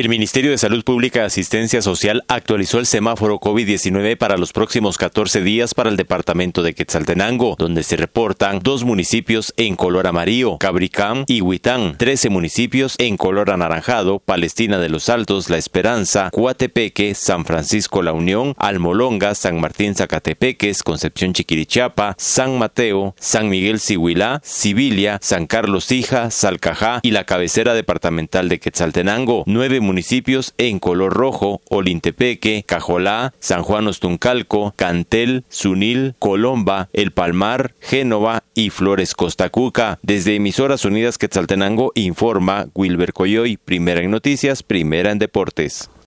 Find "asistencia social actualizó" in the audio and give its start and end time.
1.26-2.78